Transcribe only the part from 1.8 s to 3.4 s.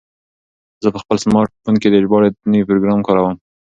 کې د ژباړې نوی پروګرام کاروم.